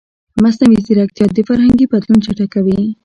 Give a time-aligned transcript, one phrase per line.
[0.43, 2.81] مصنوعي ځیرکتیا د فرهنګي بدلون چټکوي.